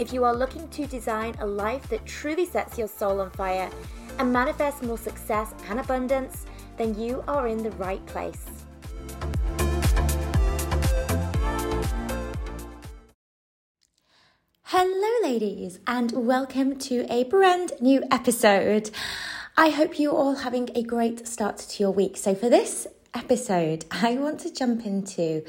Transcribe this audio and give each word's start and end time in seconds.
If 0.00 0.14
you 0.14 0.24
are 0.24 0.34
looking 0.34 0.66
to 0.68 0.86
design 0.86 1.34
a 1.40 1.46
life 1.46 1.86
that 1.90 2.06
truly 2.06 2.46
sets 2.46 2.78
your 2.78 2.88
soul 2.88 3.20
on 3.20 3.28
fire 3.32 3.68
and 4.18 4.32
manifests 4.32 4.80
more 4.80 4.96
success 4.96 5.52
and 5.68 5.78
abundance, 5.78 6.46
then 6.78 6.98
you 6.98 7.22
are 7.28 7.46
in 7.46 7.62
the 7.62 7.70
right 7.72 8.04
place. 8.06 8.46
Hello, 14.62 15.10
ladies, 15.22 15.80
and 15.86 16.12
welcome 16.12 16.78
to 16.78 17.04
a 17.10 17.24
brand 17.24 17.72
new 17.78 18.02
episode. 18.10 18.90
I 19.58 19.68
hope 19.68 19.98
you're 19.98 20.14
all 20.14 20.36
having 20.36 20.70
a 20.74 20.82
great 20.82 21.28
start 21.28 21.58
to 21.58 21.82
your 21.82 21.90
week. 21.90 22.16
So, 22.16 22.34
for 22.34 22.48
this 22.48 22.86
episode, 23.12 23.84
I 23.90 24.14
want 24.14 24.40
to 24.40 24.52
jump 24.54 24.86
into 24.86 25.44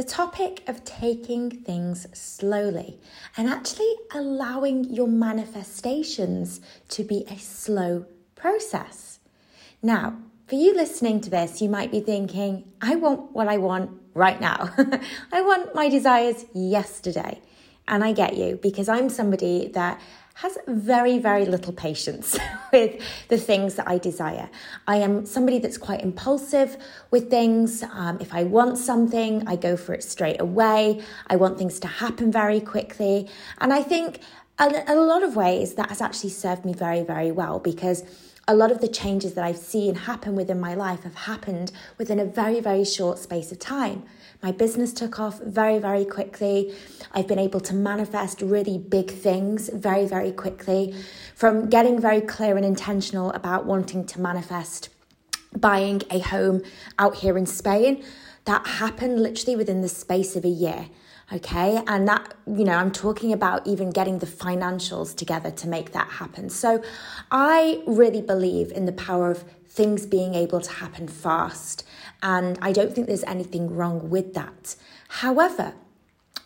the 0.00 0.06
topic 0.06 0.62
of 0.66 0.82
taking 0.82 1.50
things 1.50 2.06
slowly 2.18 2.98
and 3.36 3.46
actually 3.46 3.94
allowing 4.14 4.82
your 4.84 5.06
manifestations 5.06 6.58
to 6.88 7.04
be 7.04 7.26
a 7.30 7.36
slow 7.36 8.06
process. 8.34 9.18
Now, 9.82 10.16
for 10.46 10.54
you 10.54 10.74
listening 10.74 11.20
to 11.20 11.28
this, 11.28 11.60
you 11.60 11.68
might 11.68 11.90
be 11.90 12.00
thinking, 12.00 12.64
I 12.80 12.96
want 12.96 13.32
what 13.32 13.46
I 13.46 13.58
want 13.58 13.90
right 14.14 14.40
now. 14.40 14.70
I 15.32 15.42
want 15.42 15.74
my 15.74 15.90
desires 15.90 16.46
yesterday. 16.54 17.42
And 17.86 18.02
I 18.02 18.12
get 18.12 18.38
you 18.38 18.58
because 18.62 18.88
I'm 18.88 19.10
somebody 19.10 19.68
that 19.74 20.00
has 20.34 20.56
very, 20.66 21.18
very 21.18 21.44
little 21.44 21.72
patience 21.72 22.38
with 22.72 23.02
the 23.28 23.36
things 23.36 23.74
that 23.74 23.88
I 23.88 23.98
desire. 23.98 24.48
I 24.86 24.96
am 24.96 25.26
somebody 25.26 25.58
that's 25.58 25.78
quite 25.78 26.00
impulsive 26.00 26.76
with 27.10 27.28
things. 27.28 27.82
Um, 27.82 28.18
if 28.20 28.32
I 28.32 28.44
want 28.44 28.78
something, 28.78 29.46
I 29.46 29.56
go 29.56 29.76
for 29.76 29.92
it 29.92 30.02
straight 30.02 30.40
away. 30.40 31.02
I 31.26 31.36
want 31.36 31.58
things 31.58 31.78
to 31.80 31.88
happen 31.88 32.32
very 32.32 32.60
quickly. 32.60 33.28
And 33.58 33.72
I 33.72 33.82
think 33.82 34.20
in 34.60 34.74
a 34.88 34.94
lot 34.94 35.22
of 35.22 35.36
ways 35.36 35.74
that 35.74 35.88
has 35.88 36.00
actually 36.00 36.30
served 36.30 36.64
me 36.64 36.72
very, 36.72 37.02
very 37.02 37.32
well 37.32 37.58
because 37.58 38.04
a 38.46 38.54
lot 38.54 38.70
of 38.72 38.80
the 38.80 38.88
changes 38.88 39.34
that 39.34 39.44
I've 39.44 39.56
seen 39.56 39.94
happen 39.94 40.34
within 40.34 40.58
my 40.58 40.74
life 40.74 41.04
have 41.04 41.14
happened 41.14 41.70
within 41.98 42.18
a 42.18 42.24
very, 42.24 42.60
very 42.60 42.84
short 42.84 43.18
space 43.18 43.52
of 43.52 43.58
time. 43.58 44.02
My 44.42 44.52
business 44.52 44.92
took 44.94 45.20
off 45.20 45.38
very, 45.40 45.78
very 45.78 46.04
quickly. 46.04 46.74
I've 47.12 47.28
been 47.28 47.38
able 47.38 47.60
to 47.60 47.74
manifest 47.74 48.40
really 48.40 48.78
big 48.78 49.10
things 49.10 49.68
very, 49.68 50.06
very 50.06 50.32
quickly. 50.32 50.94
From 51.34 51.68
getting 51.68 52.00
very 52.00 52.22
clear 52.22 52.56
and 52.56 52.64
intentional 52.64 53.30
about 53.32 53.66
wanting 53.66 54.06
to 54.06 54.20
manifest 54.20 54.88
buying 55.58 56.00
a 56.10 56.20
home 56.20 56.62
out 56.98 57.16
here 57.16 57.36
in 57.36 57.44
Spain, 57.44 58.02
that 58.46 58.66
happened 58.66 59.22
literally 59.22 59.56
within 59.56 59.82
the 59.82 59.88
space 59.88 60.36
of 60.36 60.44
a 60.44 60.48
year. 60.48 60.88
Okay. 61.32 61.80
And 61.86 62.08
that, 62.08 62.34
you 62.46 62.64
know, 62.64 62.72
I'm 62.72 62.90
talking 62.90 63.32
about 63.32 63.66
even 63.66 63.90
getting 63.90 64.18
the 64.18 64.26
financials 64.26 65.14
together 65.14 65.50
to 65.50 65.68
make 65.68 65.92
that 65.92 66.08
happen. 66.08 66.50
So 66.50 66.82
I 67.30 67.82
really 67.86 68.22
believe 68.22 68.72
in 68.72 68.86
the 68.86 68.92
power 68.92 69.30
of 69.30 69.44
things 69.80 70.04
being 70.04 70.34
able 70.34 70.60
to 70.60 70.70
happen 70.72 71.08
fast. 71.08 71.84
And 72.22 72.58
I 72.60 72.70
don't 72.70 72.94
think 72.94 73.06
there's 73.06 73.24
anything 73.24 73.74
wrong 73.74 74.10
with 74.10 74.34
that. 74.34 74.76
However, 75.08 75.72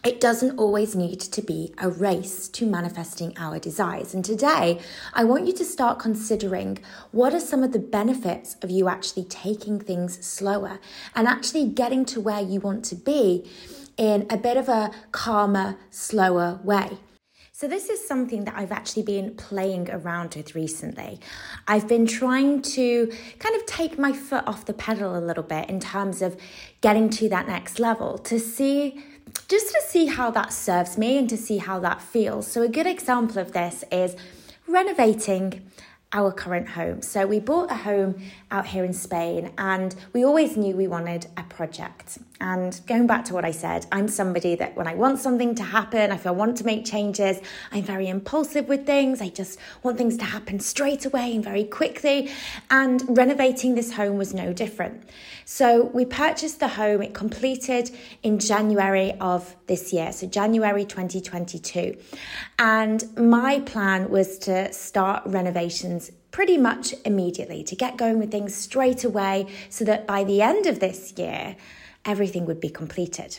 it 0.04 0.20
doesn't 0.20 0.56
always 0.56 0.94
need 0.94 1.18
to 1.18 1.42
be 1.42 1.74
a 1.78 1.90
race 1.90 2.46
to 2.50 2.64
manifesting 2.64 3.36
our 3.36 3.58
desires. 3.58 4.14
And 4.14 4.24
today, 4.24 4.78
I 5.14 5.24
want 5.24 5.48
you 5.48 5.52
to 5.54 5.64
start 5.64 5.98
considering 5.98 6.78
what 7.10 7.34
are 7.34 7.40
some 7.40 7.64
of 7.64 7.72
the 7.72 7.80
benefits 7.80 8.54
of 8.62 8.70
you 8.70 8.88
actually 8.88 9.24
taking 9.24 9.80
things 9.80 10.24
slower 10.24 10.78
and 11.16 11.26
actually 11.26 11.66
getting 11.66 12.04
to 12.04 12.20
where 12.20 12.40
you 12.40 12.60
want 12.60 12.84
to 12.84 12.94
be 12.94 13.50
in 13.96 14.28
a 14.30 14.36
bit 14.36 14.56
of 14.56 14.68
a 14.68 14.92
calmer, 15.10 15.76
slower 15.90 16.60
way. 16.62 16.98
So, 17.56 17.68
this 17.68 17.88
is 17.88 18.04
something 18.04 18.46
that 18.46 18.54
I've 18.56 18.72
actually 18.72 19.04
been 19.04 19.36
playing 19.36 19.88
around 19.88 20.34
with 20.34 20.56
recently. 20.56 21.20
I've 21.68 21.86
been 21.86 22.04
trying 22.04 22.62
to 22.62 23.12
kind 23.38 23.54
of 23.54 23.64
take 23.64 23.96
my 23.96 24.12
foot 24.12 24.42
off 24.48 24.64
the 24.64 24.72
pedal 24.72 25.16
a 25.16 25.22
little 25.22 25.44
bit 25.44 25.70
in 25.70 25.78
terms 25.78 26.20
of 26.20 26.36
getting 26.80 27.08
to 27.10 27.28
that 27.28 27.46
next 27.46 27.78
level 27.78 28.18
to 28.18 28.40
see 28.40 29.04
just 29.46 29.68
to 29.68 29.80
see 29.86 30.06
how 30.06 30.32
that 30.32 30.52
serves 30.52 30.98
me 30.98 31.16
and 31.16 31.30
to 31.30 31.36
see 31.36 31.58
how 31.58 31.78
that 31.78 32.02
feels. 32.02 32.48
So, 32.48 32.62
a 32.62 32.68
good 32.68 32.88
example 32.88 33.38
of 33.38 33.52
this 33.52 33.84
is 33.92 34.16
renovating 34.66 35.62
our 36.14 36.32
current 36.32 36.68
home. 36.70 37.02
So 37.02 37.26
we 37.26 37.40
bought 37.40 37.70
a 37.70 37.74
home 37.74 38.22
out 38.54 38.66
here 38.66 38.84
in 38.84 38.92
Spain 38.92 39.50
and 39.58 39.96
we 40.12 40.24
always 40.24 40.56
knew 40.56 40.76
we 40.76 40.86
wanted 40.86 41.26
a 41.36 41.42
project. 41.42 42.18
And 42.40 42.80
going 42.86 43.08
back 43.08 43.24
to 43.26 43.34
what 43.34 43.44
I 43.44 43.50
said, 43.50 43.86
I'm 43.90 44.06
somebody 44.06 44.54
that 44.54 44.76
when 44.76 44.86
I 44.86 44.94
want 44.94 45.18
something 45.18 45.56
to 45.56 45.64
happen, 45.64 46.12
if 46.12 46.24
I 46.24 46.30
want 46.30 46.56
to 46.58 46.64
make 46.64 46.84
changes, 46.84 47.40
I'm 47.72 47.82
very 47.82 48.06
impulsive 48.06 48.68
with 48.68 48.86
things. 48.86 49.20
I 49.20 49.30
just 49.30 49.58
want 49.82 49.98
things 49.98 50.16
to 50.18 50.24
happen 50.24 50.60
straight 50.60 51.04
away 51.04 51.34
and 51.34 51.42
very 51.42 51.64
quickly. 51.64 52.30
And 52.70 53.02
renovating 53.16 53.74
this 53.74 53.92
home 53.94 54.18
was 54.18 54.32
no 54.32 54.52
different. 54.52 55.02
So 55.44 55.86
we 55.86 56.04
purchased 56.04 56.60
the 56.60 56.68
home, 56.68 57.02
it 57.02 57.12
completed 57.12 57.90
in 58.22 58.38
January 58.38 59.14
of 59.20 59.56
this 59.66 59.92
year, 59.92 60.12
so 60.12 60.26
January 60.26 60.84
2022. 60.84 61.96
And 62.58 63.04
my 63.16 63.60
plan 63.60 64.10
was 64.10 64.38
to 64.40 64.72
start 64.72 65.22
renovations 65.26 66.12
pretty 66.34 66.58
much 66.58 66.92
immediately, 67.04 67.62
to 67.62 67.76
get 67.76 67.96
going 67.96 68.18
with 68.18 68.32
things 68.32 68.52
straight 68.52 69.04
away 69.04 69.46
so 69.68 69.84
that 69.84 70.04
by 70.04 70.24
the 70.24 70.42
end 70.42 70.66
of 70.66 70.80
this 70.80 71.14
year, 71.16 71.54
everything 72.04 72.44
would 72.44 72.58
be 72.58 72.68
completed. 72.68 73.38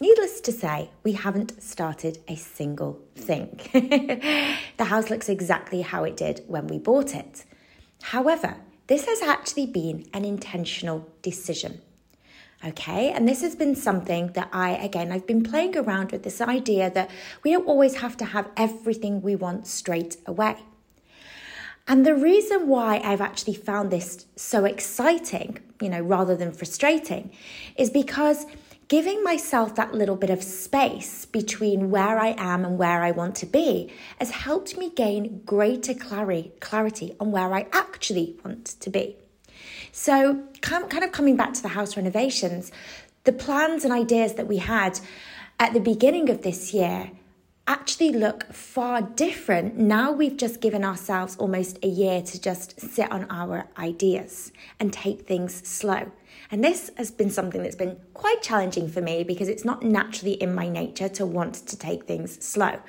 Needless 0.00 0.40
to 0.40 0.50
say, 0.50 0.88
we 1.02 1.12
haven't 1.12 1.62
started 1.62 2.20
a 2.26 2.34
single 2.34 2.98
thing. 3.14 3.60
the 4.78 4.84
house 4.86 5.10
looks 5.10 5.28
exactly 5.28 5.82
how 5.82 6.04
it 6.04 6.16
did 6.16 6.42
when 6.46 6.66
we 6.66 6.78
bought 6.78 7.14
it. 7.14 7.44
However, 8.00 8.56
this 8.86 9.04
has 9.04 9.20
actually 9.20 9.66
been 9.66 10.06
an 10.14 10.24
intentional 10.24 11.06
decision. 11.20 11.82
Okay, 12.64 13.10
and 13.10 13.28
this 13.28 13.42
has 13.42 13.54
been 13.54 13.76
something 13.76 14.28
that 14.28 14.48
I, 14.50 14.70
again, 14.70 15.12
I've 15.12 15.26
been 15.26 15.42
playing 15.42 15.76
around 15.76 16.10
with 16.10 16.22
this 16.22 16.40
idea 16.40 16.88
that 16.88 17.10
we 17.42 17.52
don't 17.52 17.66
always 17.66 17.96
have 17.96 18.16
to 18.16 18.24
have 18.24 18.48
everything 18.56 19.20
we 19.20 19.36
want 19.36 19.66
straight 19.66 20.16
away. 20.24 20.56
And 21.86 22.06
the 22.06 22.14
reason 22.14 22.66
why 22.66 23.00
I've 23.04 23.20
actually 23.20 23.54
found 23.54 23.90
this 23.90 24.26
so 24.36 24.64
exciting, 24.64 25.58
you 25.80 25.90
know, 25.90 26.00
rather 26.00 26.34
than 26.34 26.52
frustrating, 26.52 27.30
is 27.76 27.90
because 27.90 28.46
giving 28.88 29.22
myself 29.22 29.74
that 29.74 29.94
little 29.94 30.16
bit 30.16 30.30
of 30.30 30.42
space 30.42 31.26
between 31.26 31.90
where 31.90 32.18
I 32.18 32.34
am 32.38 32.64
and 32.64 32.78
where 32.78 33.02
I 33.02 33.10
want 33.10 33.34
to 33.36 33.46
be 33.46 33.92
has 34.18 34.30
helped 34.30 34.78
me 34.78 34.90
gain 34.90 35.42
greater 35.44 35.94
clarity, 35.94 37.14
on 37.20 37.32
where 37.32 37.52
I 37.52 37.66
actually 37.72 38.36
want 38.44 38.66
to 38.80 38.90
be. 38.90 39.16
So, 39.92 40.42
kind 40.62 41.04
of 41.04 41.12
coming 41.12 41.36
back 41.36 41.52
to 41.54 41.62
the 41.62 41.68
house 41.68 41.96
renovations, 41.96 42.72
the 43.24 43.32
plans 43.32 43.84
and 43.84 43.92
ideas 43.92 44.34
that 44.34 44.48
we 44.48 44.58
had 44.58 45.00
at 45.60 45.72
the 45.72 45.80
beginning 45.80 46.30
of 46.30 46.42
this 46.42 46.72
year 46.74 47.10
actually 47.66 48.12
look 48.12 48.52
far 48.52 49.00
different 49.00 49.76
now 49.76 50.12
we've 50.12 50.36
just 50.36 50.60
given 50.60 50.84
ourselves 50.84 51.36
almost 51.36 51.78
a 51.82 51.88
year 51.88 52.20
to 52.20 52.40
just 52.40 52.78
sit 52.78 53.10
on 53.10 53.26
our 53.30 53.66
ideas 53.78 54.52
and 54.78 54.92
take 54.92 55.26
things 55.26 55.66
slow. 55.66 56.10
And 56.50 56.62
this 56.62 56.90
has 56.96 57.10
been 57.10 57.30
something 57.30 57.62
that's 57.62 57.76
been 57.76 57.96
quite 58.12 58.42
challenging 58.42 58.88
for 58.88 59.00
me 59.00 59.24
because 59.24 59.48
it's 59.48 59.64
not 59.64 59.82
naturally 59.82 60.34
in 60.34 60.54
my 60.54 60.68
nature 60.68 61.08
to 61.10 61.24
want 61.24 61.54
to 61.54 61.76
take 61.76 62.04
things 62.04 62.44
slow. 62.44 62.80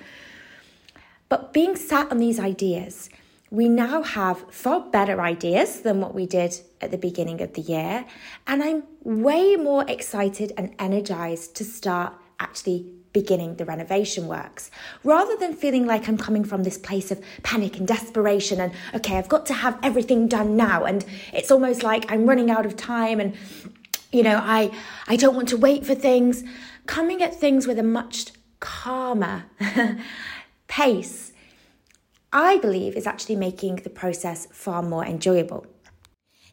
But 1.30 1.54
being 1.54 1.76
sat 1.76 2.12
on 2.12 2.18
these 2.18 2.40
ideas, 2.40 3.10
we 3.50 3.70
now 3.70 4.04
have 4.04 4.52
far 4.52 4.82
better 4.82 5.22
ideas 5.22 5.82
than 5.82 6.02
what 6.02 6.14
we 6.14 6.26
did 6.26 6.60
at 6.82 6.92
the 6.92 6.98
beginning 6.98 7.42
of 7.42 7.54
the 7.54 7.62
year. 7.62 8.06
And 8.46 8.62
I'm 8.62 8.84
way 9.04 9.56
more 9.56 9.86
excited 9.88 10.52
and 10.58 10.76
energized 10.78 11.56
to 11.56 11.64
start 11.64 12.14
actually 12.40 12.92
beginning 13.16 13.56
the 13.56 13.64
renovation 13.64 14.28
works 14.28 14.70
rather 15.06 15.38
than 15.38 15.54
feeling 15.54 15.86
like 15.86 16.10
I'm 16.10 16.18
coming 16.18 16.44
from 16.44 16.64
this 16.64 16.78
place 16.78 17.12
of 17.12 17.24
panic 17.44 17.78
and 17.78 17.88
desperation 17.88 18.60
and 18.60 18.74
okay, 18.94 19.18
I've 19.18 19.30
got 19.30 19.46
to 19.46 19.54
have 19.54 19.80
everything 19.82 20.28
done 20.28 20.58
now 20.58 20.84
and 20.84 21.06
it's 21.32 21.50
almost 21.50 21.82
like 21.82 22.12
I'm 22.12 22.26
running 22.28 22.52
out 22.52 22.66
of 22.66 22.76
time 22.76 23.22
and 23.22 23.34
you 24.12 24.22
know, 24.22 24.38
I 24.44 24.70
I 25.08 25.16
don't 25.16 25.36
want 25.36 25.48
to 25.50 25.58
wait 25.58 25.86
for 25.86 25.96
things. 25.96 26.44
Coming 26.88 27.24
at 27.24 27.34
things 27.34 27.66
with 27.68 27.80
a 27.80 27.84
much 27.84 28.34
calmer 28.60 29.46
pace 30.68 31.32
I 32.34 32.58
believe 32.58 32.98
is 32.98 33.08
actually 33.08 33.38
making 33.38 33.78
the 33.78 33.90
process 33.90 34.46
far 34.52 34.84
more 34.84 35.06
enjoyable. 35.06 35.66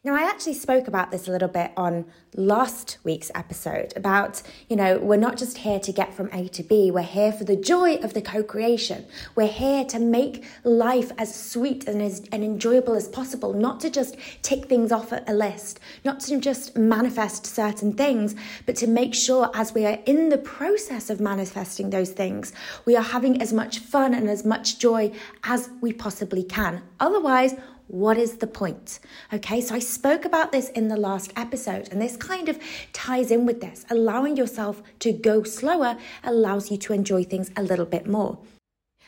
Now, 0.04 0.16
I 0.16 0.22
actually 0.22 0.54
spoke 0.54 0.88
about 0.88 1.12
this 1.12 1.28
a 1.28 1.31
little 1.31 1.46
bit 1.46 1.70
on 1.76 2.06
last 2.34 2.99
week's 3.04 3.31
episode 3.37 3.93
about, 3.94 4.43
you 4.69 4.75
know, 4.75 4.99
we're 4.99 5.16
not 5.16 5.37
just 5.37 5.58
here 5.58 5.78
to 5.78 5.93
get 5.93 6.12
from 6.12 6.28
A 6.32 6.49
to 6.49 6.64
B, 6.64 6.90
we're 6.90 7.02
here 7.02 7.31
for 7.31 7.44
the 7.44 7.54
joy 7.54 7.94
of 7.99 8.12
the 8.12 8.20
co 8.20 8.43
creation. 8.43 9.06
We're 9.37 9.46
here 9.46 9.84
to 9.84 10.00
make 10.00 10.44
life 10.64 11.12
as 11.19 11.32
sweet 11.32 11.87
and 11.87 12.02
as 12.02 12.20
and 12.32 12.43
enjoyable 12.43 12.94
as 12.94 13.06
possible, 13.06 13.52
not 13.52 13.78
to 13.82 13.90
just 13.90 14.16
tick 14.43 14.64
things 14.64 14.90
off 14.90 15.12
a 15.12 15.32
list, 15.32 15.78
not 16.05 16.19
to 16.22 16.40
just 16.40 16.76
manifest 16.76 17.46
certain 17.46 17.93
things, 17.93 18.34
but 18.66 18.75
to 18.76 18.88
make 18.88 19.14
sure 19.14 19.52
as 19.55 19.72
we 19.72 19.87
are 19.87 20.00
in 20.06 20.31
the 20.31 20.38
process 20.38 21.10
of 21.10 21.20
manifesting 21.20 21.90
those 21.90 22.10
things, 22.10 22.52
we 22.87 22.96
are 22.96 23.05
having 23.05 23.40
as 23.40 23.52
much 23.52 23.78
fun 23.78 24.14
and 24.14 24.28
as 24.28 24.44
much 24.44 24.81
joy 24.81 25.12
as 25.44 25.70
we 25.81 25.93
possibly 25.93 26.43
can. 26.43 26.82
Otherwise, 26.98 27.55
what 27.88 28.17
is 28.17 28.38
the 28.38 28.46
point? 28.46 29.00
Okay, 29.32 29.61
so 29.61 29.75
I 29.75 29.79
spoke 29.79 30.25
about 30.25 30.52
this 30.52 30.70
in 30.70 30.88
the 30.88 30.96
last 30.96 31.32
episode, 31.37 31.88
and 31.90 32.00
this 32.00 32.17
kind 32.17 32.49
of 32.49 32.58
ties 32.93 33.31
in 33.31 33.46
with 33.46 33.61
this. 33.61 33.84
Allowing 33.90 34.37
yourself 34.37 34.82
to 35.00 35.12
go 35.12 35.43
slower 35.43 35.96
allows 36.25 36.70
you 36.70 36.76
to 36.79 36.93
enjoy 36.93 37.25
things 37.25 37.50
a 37.56 37.62
little 37.62 37.87
bit 37.87 38.06
more. 38.06 38.38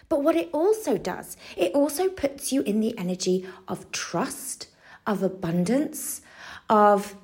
But 0.09 0.23
what 0.23 0.37
it 0.37 0.51
also 0.53 0.99
does, 0.99 1.37
it 1.57 1.73
also 1.73 2.09
puts 2.09 2.53
you 2.53 2.63
in 2.63 2.81
the 2.81 2.97
energy 2.99 3.47
of 3.67 3.91
trust, 3.91 4.69
of 5.07 5.23
abundance, 5.23 6.21
of 6.69 7.17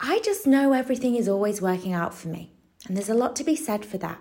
I 0.00 0.20
just 0.20 0.46
know 0.46 0.72
everything 0.72 1.14
is 1.14 1.28
always 1.28 1.62
working 1.62 1.92
out 1.92 2.14
for 2.14 2.28
me. 2.28 2.50
And 2.86 2.96
there's 2.96 3.08
a 3.08 3.14
lot 3.14 3.36
to 3.36 3.44
be 3.44 3.56
said 3.56 3.84
for 3.84 3.98
that. 3.98 4.18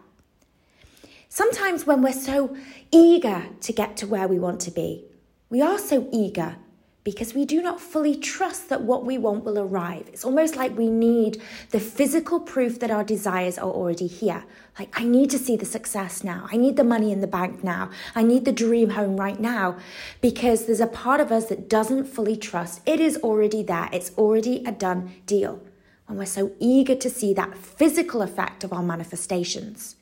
Sometimes 1.29 1.85
when 1.85 2.01
we're 2.01 2.13
so 2.13 2.55
eager 2.91 3.47
to 3.59 3.73
get 3.73 3.97
to 3.97 4.07
where 4.07 4.27
we 4.27 4.39
want 4.39 4.61
to 4.61 4.71
be, 4.71 5.05
we 5.49 5.61
are 5.61 5.77
so 5.77 6.07
eager 6.11 6.57
because 7.05 7.35
we 7.35 7.45
do 7.45 7.61
not 7.61 7.79
fully 7.79 8.15
trust 8.15 8.67
that 8.69 8.81
what 8.81 9.05
we 9.05 9.15
want 9.15 9.43
will 9.43 9.59
arrive. 9.59 10.09
It's 10.11 10.25
almost 10.25 10.55
like 10.55 10.75
we 10.75 10.89
need 10.89 11.39
the 11.69 11.79
physical 11.79 12.39
proof 12.39 12.79
that 12.79 12.89
our 12.89 13.03
desires 13.03 13.59
are 13.59 13.69
already 13.69 14.07
here. 14.07 14.43
Like, 14.79 14.99
I 14.99 15.03
need 15.03 15.29
to 15.29 15.37
see 15.37 15.55
the 15.55 15.65
success 15.65 16.23
now. 16.23 16.47
I 16.51 16.57
need 16.57 16.77
the 16.77 16.83
money 16.83 17.11
in 17.11 17.21
the 17.21 17.27
bank 17.27 17.63
now. 17.63 17.91
I 18.15 18.23
need 18.23 18.43
the 18.43 18.51
dream 18.51 18.89
home 18.89 19.17
right 19.17 19.39
now 19.39 19.77
because 20.19 20.65
there's 20.65 20.79
a 20.79 20.87
part 20.87 21.21
of 21.21 21.31
us 21.31 21.45
that 21.45 21.69
doesn't 21.69 22.05
fully 22.05 22.35
trust 22.35 22.81
it 22.87 22.99
is 22.99 23.17
already 23.17 23.61
there. 23.61 23.87
It's 23.93 24.11
already 24.17 24.63
a 24.65 24.71
done 24.71 25.13
deal. 25.27 25.61
When 26.07 26.17
we're 26.17 26.25
so 26.25 26.53
eager 26.59 26.95
to 26.95 27.09
see 27.09 27.35
that 27.35 27.55
physical 27.55 28.23
effect 28.23 28.63
of 28.63 28.73
our 28.73 28.83
manifestations. 28.83 29.95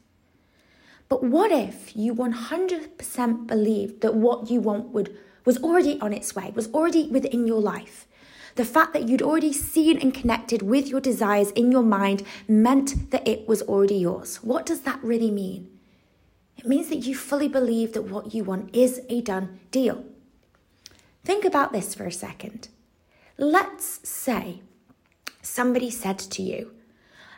But 1.10 1.22
what 1.22 1.52
if 1.52 1.98
you 1.98 2.16
100% 2.16 3.48
believed 3.48 4.02
that 4.02 4.16
what 4.16 4.50
you 4.50 4.62
want 4.62 4.90
would 4.90 5.18
was 5.46 5.62
already 5.64 6.00
on 6.00 6.14
its 6.14 6.36
way, 6.36 6.52
was 6.56 6.72
already 6.74 7.08
within 7.08 7.48
your 7.48 7.62
life. 7.62 8.08
The 8.56 8.66
fact 8.66 8.94
that 8.94 9.10
you'd 9.10 9.22
already 9.22 9.52
seen 9.52 9.98
and 9.98 10.14
connected 10.14 10.62
with 10.62 10.88
your 10.88 11.02
desires 11.02 11.52
in 11.52 11.72
your 11.72 11.82
mind 11.84 12.24
meant 12.48 13.10
that 13.12 13.28
it 13.28 13.48
was 13.48 13.64
already 13.64 13.96
yours. 13.96 14.38
What 14.44 14.66
does 14.66 14.82
that 14.82 15.04
really 15.04 15.32
mean? 15.32 15.70
It 16.58 16.68
means 16.68 16.90
that 16.90 16.98
you 16.98 17.16
fully 17.16 17.48
believe 17.48 17.94
that 17.94 18.04
what 18.04 18.34
you 18.34 18.44
want 18.44 18.76
is 18.76 19.02
a 19.10 19.22
done 19.22 19.60
deal. 19.72 20.06
Think 21.24 21.46
about 21.46 21.72
this 21.72 21.96
for 21.96 22.06
a 22.06 22.12
second. 22.12 22.68
Let's 23.38 24.08
say 24.08 24.62
somebody 25.42 25.90
said 25.90 26.20
to 26.20 26.44
you, 26.44 26.74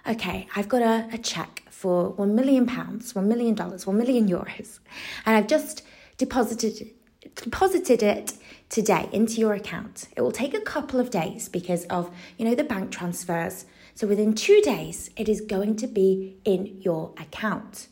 okay, 0.07 0.47
I've 0.55 0.67
got 0.67 0.81
a, 0.81 1.07
a 1.13 1.17
check 1.17 1.63
for 1.69 2.13
£1 2.13 2.33
million, 2.33 2.67
$1 2.67 3.23
million, 3.23 3.55
1 3.55 3.97
million 3.97 4.27
euros, 4.27 4.79
and 5.25 5.35
I've 5.37 5.47
just 5.47 5.83
deposited 6.17 6.91
deposited 7.33 8.03
it 8.03 8.33
today 8.69 9.09
into 9.11 9.39
your 9.39 9.53
account. 9.53 10.07
It 10.15 10.21
will 10.21 10.31
take 10.31 10.53
a 10.53 10.61
couple 10.61 10.99
of 10.99 11.09
days 11.09 11.49
because 11.49 11.85
of, 11.85 12.11
you 12.37 12.45
know, 12.45 12.55
the 12.55 12.63
bank 12.63 12.91
transfers. 12.91 13.65
So 13.93 14.07
within 14.07 14.33
2 14.33 14.61
days 14.61 15.09
it 15.15 15.27
is 15.27 15.41
going 15.41 15.75
to 15.77 15.87
be 15.87 16.37
in 16.43 16.81
your 16.81 17.13
account. 17.17 17.87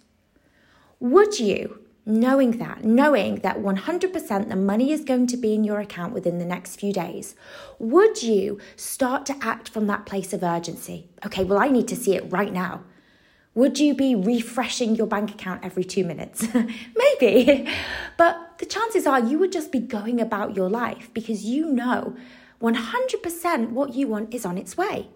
Would 0.99 1.39
you 1.39 1.79
knowing 2.05 2.57
that, 2.57 2.83
knowing 2.83 3.35
that 3.37 3.59
100% 3.59 4.49
the 4.49 4.55
money 4.55 4.91
is 4.91 5.05
going 5.05 5.25
to 5.27 5.37
be 5.37 5.53
in 5.53 5.63
your 5.63 5.79
account 5.79 6.13
within 6.13 6.37
the 6.37 6.45
next 6.45 6.75
few 6.75 6.91
days, 6.91 7.35
would 7.79 8.21
you 8.21 8.59
start 8.75 9.25
to 9.25 9.37
act 9.41 9.69
from 9.69 9.87
that 9.87 10.05
place 10.05 10.33
of 10.33 10.43
urgency? 10.43 11.07
Okay, 11.25 11.45
well, 11.45 11.59
I 11.59 11.69
need 11.69 11.87
to 11.87 11.95
see 11.95 12.15
it 12.15 12.29
right 12.29 12.51
now. 12.51 12.83
Would 13.55 13.79
you 13.79 13.93
be 13.93 14.15
refreshing 14.15 14.95
your 14.95 15.05
bank 15.05 15.31
account 15.31 15.63
every 15.63 15.83
two 15.83 16.03
minutes? 16.03 16.47
Maybe. 17.21 17.69
But 18.17 18.57
the 18.57 18.65
chances 18.65 19.05
are 19.05 19.19
you 19.19 19.37
would 19.39 19.51
just 19.51 19.71
be 19.71 19.79
going 19.79 20.19
about 20.19 20.55
your 20.55 20.69
life 20.69 21.11
because 21.13 21.43
you 21.43 21.71
know 21.71 22.15
100% 22.61 23.69
what 23.69 23.93
you 23.93 24.07
want 24.07 24.33
is 24.33 24.45
on 24.45 24.57
its 24.57 24.75
way. 24.75 25.09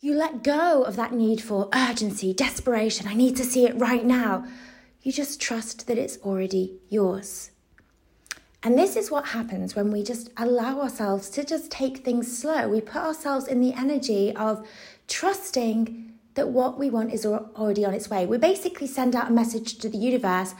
You 0.00 0.14
let 0.14 0.42
go 0.42 0.82
of 0.82 0.96
that 0.96 1.12
need 1.12 1.40
for 1.42 1.68
urgency, 1.74 2.32
desperation. 2.32 3.06
I 3.06 3.14
need 3.14 3.36
to 3.36 3.44
see 3.44 3.66
it 3.66 3.78
right 3.78 4.04
now. 4.04 4.46
You 5.02 5.12
just 5.12 5.40
trust 5.40 5.86
that 5.86 5.98
it's 5.98 6.18
already 6.18 6.78
yours. 6.88 7.50
And 8.62 8.78
this 8.78 8.94
is 8.94 9.10
what 9.10 9.26
happens 9.26 9.74
when 9.74 9.90
we 9.90 10.04
just 10.04 10.30
allow 10.36 10.80
ourselves 10.80 11.28
to 11.30 11.44
just 11.44 11.70
take 11.70 11.98
things 11.98 12.38
slow. 12.38 12.68
We 12.68 12.80
put 12.80 13.02
ourselves 13.02 13.48
in 13.48 13.60
the 13.60 13.74
energy 13.74 14.34
of 14.34 14.66
trusting 15.08 16.11
that 16.34 16.48
what 16.48 16.78
we 16.78 16.90
want 16.90 17.12
is 17.12 17.26
already 17.26 17.84
on 17.84 17.94
its 17.94 18.08
way. 18.08 18.26
We 18.26 18.38
basically 18.38 18.86
send 18.86 19.14
out 19.14 19.28
a 19.28 19.32
message 19.32 19.78
to 19.78 19.88
the 19.88 19.98
universe 19.98 20.54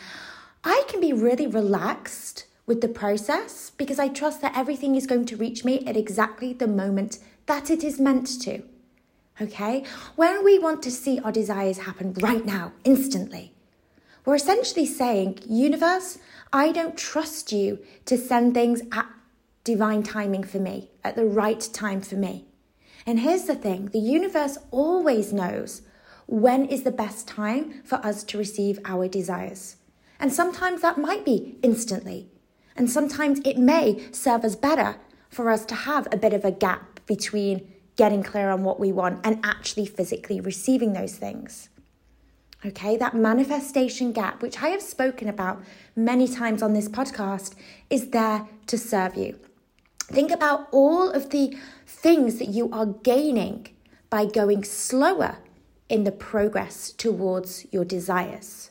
I 0.64 0.84
can 0.88 1.00
be 1.00 1.12
really 1.12 1.46
relaxed 1.46 2.46
with 2.66 2.80
the 2.80 2.88
process 2.88 3.70
because 3.76 3.98
I 3.98 4.08
trust 4.08 4.40
that 4.42 4.56
everything 4.56 4.94
is 4.94 5.06
going 5.06 5.26
to 5.26 5.36
reach 5.36 5.64
me 5.64 5.84
at 5.86 5.96
exactly 5.96 6.52
the 6.52 6.68
moment 6.68 7.18
that 7.46 7.70
it 7.70 7.82
is 7.82 7.98
meant 7.98 8.40
to. 8.42 8.62
Okay? 9.40 9.84
When 10.14 10.44
we 10.44 10.58
want 10.58 10.82
to 10.84 10.90
see 10.90 11.18
our 11.20 11.32
desires 11.32 11.78
happen 11.78 12.14
right 12.14 12.44
now, 12.44 12.72
instantly, 12.84 13.52
we're 14.24 14.36
essentially 14.36 14.86
saying, 14.86 15.40
Universe, 15.48 16.18
I 16.52 16.70
don't 16.70 16.96
trust 16.96 17.50
you 17.50 17.80
to 18.04 18.16
send 18.16 18.54
things 18.54 18.82
at 18.92 19.06
divine 19.64 20.04
timing 20.04 20.44
for 20.44 20.58
me, 20.60 20.90
at 21.02 21.16
the 21.16 21.24
right 21.24 21.60
time 21.72 22.00
for 22.00 22.14
me. 22.14 22.46
And 23.06 23.20
here's 23.20 23.44
the 23.44 23.54
thing 23.54 23.86
the 23.88 23.98
universe 23.98 24.58
always 24.70 25.32
knows 25.32 25.82
when 26.26 26.66
is 26.66 26.82
the 26.82 26.90
best 26.90 27.26
time 27.26 27.82
for 27.84 27.96
us 27.96 28.24
to 28.24 28.38
receive 28.38 28.78
our 28.84 29.08
desires. 29.08 29.76
And 30.20 30.32
sometimes 30.32 30.82
that 30.82 30.98
might 30.98 31.24
be 31.24 31.58
instantly. 31.62 32.28
And 32.76 32.90
sometimes 32.90 33.40
it 33.44 33.58
may 33.58 34.02
serve 34.12 34.44
us 34.44 34.56
better 34.56 34.96
for 35.28 35.50
us 35.50 35.64
to 35.66 35.74
have 35.74 36.06
a 36.10 36.16
bit 36.16 36.32
of 36.32 36.44
a 36.44 36.52
gap 36.52 37.00
between 37.06 37.72
getting 37.96 38.22
clear 38.22 38.50
on 38.50 38.64
what 38.64 38.80
we 38.80 38.92
want 38.92 39.20
and 39.24 39.40
actually 39.44 39.86
physically 39.86 40.40
receiving 40.40 40.92
those 40.92 41.16
things. 41.16 41.68
Okay, 42.64 42.96
that 42.96 43.14
manifestation 43.14 44.12
gap, 44.12 44.40
which 44.40 44.62
I 44.62 44.68
have 44.68 44.80
spoken 44.80 45.28
about 45.28 45.62
many 45.96 46.28
times 46.28 46.62
on 46.62 46.72
this 46.72 46.88
podcast, 46.88 47.54
is 47.90 48.10
there 48.10 48.46
to 48.68 48.78
serve 48.78 49.16
you. 49.16 49.38
Think 50.12 50.30
about 50.30 50.68
all 50.72 51.10
of 51.10 51.30
the 51.30 51.56
things 51.86 52.38
that 52.38 52.48
you 52.48 52.70
are 52.70 52.84
gaining 52.84 53.68
by 54.10 54.26
going 54.26 54.62
slower 54.62 55.38
in 55.88 56.04
the 56.04 56.12
progress 56.12 56.92
towards 56.92 57.66
your 57.72 57.86
desires. 57.86 58.70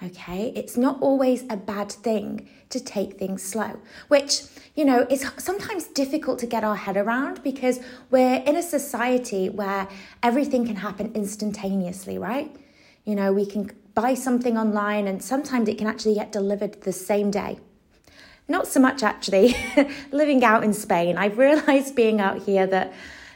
Okay, 0.00 0.52
it's 0.54 0.76
not 0.76 1.00
always 1.00 1.42
a 1.50 1.56
bad 1.56 1.90
thing 1.90 2.48
to 2.68 2.78
take 2.78 3.18
things 3.18 3.42
slow, 3.42 3.80
which, 4.06 4.42
you 4.76 4.84
know, 4.84 5.06
is 5.10 5.28
sometimes 5.38 5.84
difficult 5.88 6.38
to 6.40 6.46
get 6.46 6.62
our 6.62 6.76
head 6.76 6.96
around 6.96 7.42
because 7.42 7.80
we're 8.10 8.36
in 8.46 8.54
a 8.54 8.62
society 8.62 9.48
where 9.48 9.88
everything 10.22 10.66
can 10.66 10.76
happen 10.76 11.10
instantaneously, 11.14 12.16
right? 12.16 12.54
You 13.04 13.16
know, 13.16 13.32
we 13.32 13.44
can 13.44 13.72
buy 13.94 14.14
something 14.14 14.56
online 14.56 15.08
and 15.08 15.20
sometimes 15.20 15.68
it 15.68 15.78
can 15.78 15.88
actually 15.88 16.14
get 16.14 16.30
delivered 16.30 16.82
the 16.82 16.92
same 16.92 17.32
day. 17.32 17.58
Not 18.48 18.66
so 18.66 18.80
much 18.80 19.02
actually. 19.02 19.56
Living 20.12 20.44
out 20.44 20.64
in 20.64 20.74
Spain, 20.74 21.16
I've 21.16 21.38
realized 21.38 21.94
being 21.96 22.20
out 22.20 22.42
here 22.42 22.66
that, 22.66 22.92